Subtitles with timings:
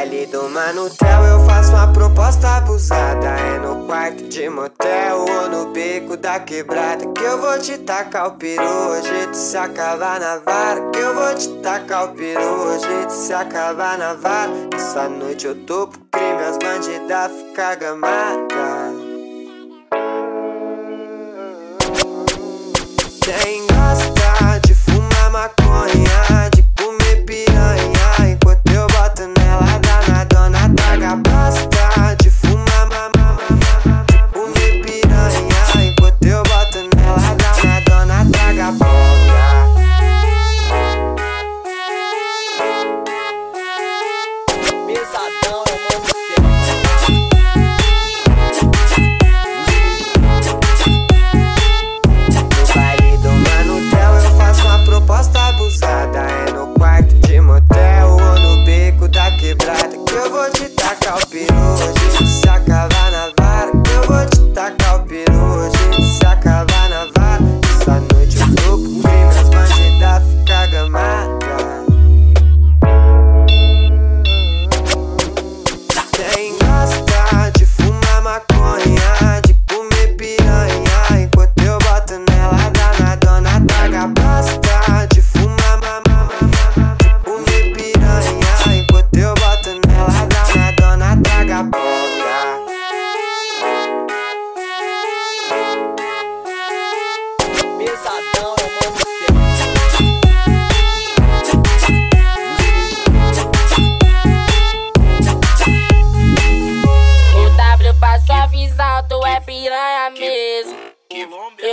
[0.00, 3.26] baile do Manutel eu faço uma proposta abusada.
[3.26, 7.06] É no quarto de motel ou no beco da quebrada.
[7.12, 10.90] Que eu vou te tacar o peru, hoje se acabar na vara.
[10.90, 14.52] Que eu vou te tacar o peru, hoje se acabar na vara.
[14.74, 19.10] Essa noite eu tô pro crime, as bandidas ficam gamadas.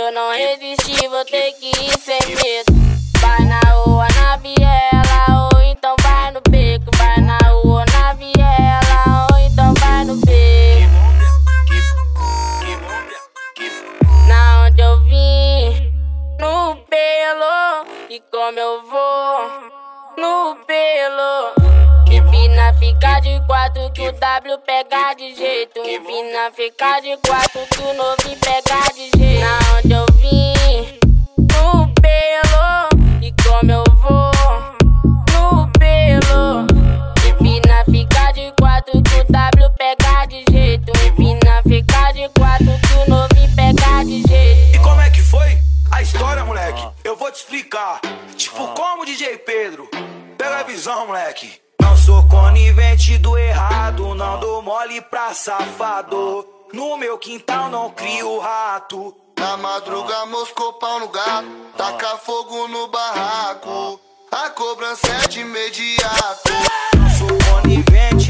[0.08, 2.72] Eu não resisti, vou ter que ir sem medo.
[3.20, 6.86] Vai na rua, na viela, ou então vai no beco.
[6.96, 10.94] Vai na rua, na viela, ou então vai no beco.
[14.26, 15.92] Na onde eu vim,
[16.40, 17.86] no pelo.
[18.08, 19.50] E como eu vou,
[20.16, 21.52] no pelo.
[22.10, 25.80] Empina fica de quatro que o W pega de jeito.
[25.80, 29.67] Empina fica de quatro que o novinho pega de jeito.
[42.08, 44.76] De quatro que o novinho pega de jeito.
[44.76, 45.58] E como é que foi
[45.90, 46.82] a história, moleque?
[47.04, 48.00] Eu vou te explicar.
[48.34, 49.90] Tipo, como DJ Pedro.
[50.38, 51.60] Pega a visão, moleque.
[51.82, 56.46] Não sou conivente do errado, não dou mole pra safado.
[56.72, 59.14] No meu quintal não crio rato.
[59.38, 64.00] Na madruga moscou pau no gato, taca fogo no barraco.
[64.32, 66.52] A cobrança é de imediato.
[66.96, 68.27] Não sou conivente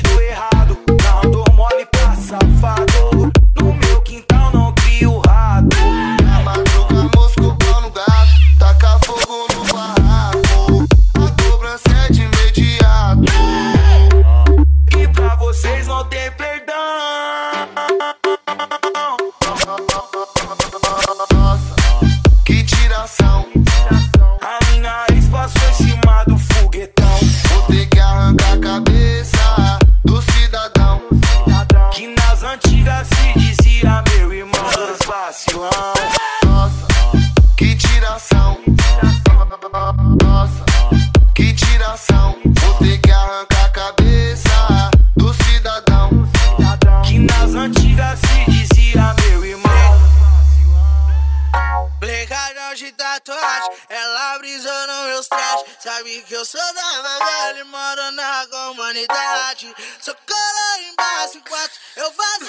[32.89, 35.71] antigas se dizia meu irmão dos vacilão.
[36.45, 36.87] Nossa,
[37.57, 38.59] que tiração.
[40.23, 40.65] Nossa,
[41.35, 42.39] que tiração.
[42.45, 46.11] Vou ter que arrancar a cabeça do cidadão.
[47.05, 49.69] Que nas antigas se dizia meu irmão.
[52.01, 55.65] Blecadão de tatuagem, ela brisou nos meus trajes.
[55.81, 59.75] Sabe que eu sou da favela e moro na comunidade.
[60.01, 62.48] Sou cola embaixo enquanto eu faço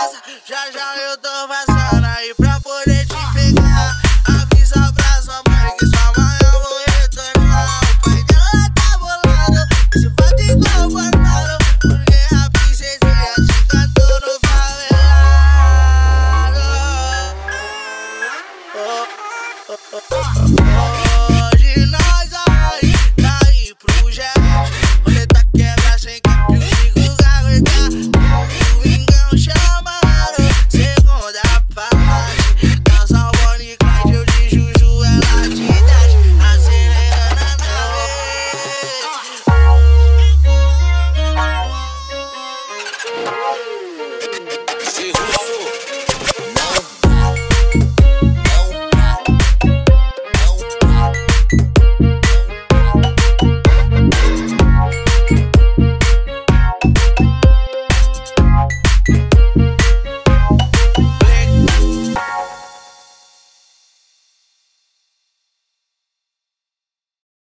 [0.00, 0.22] fumaça.
[0.46, 4.00] Já já eu tô passando aí pra poder te pegar.
[4.28, 7.80] Avisa pra sua mãe que sua mãe eu vou retornar.
[7.82, 9.62] O pai dela tá bolado,
[9.94, 11.58] se fode igual Barnaro.
[11.80, 15.00] Porque a princesinha te cantou no favelado.
[18.74, 19.06] Oh,
[19.68, 20.02] oh, oh,
[20.66, 20.69] oh.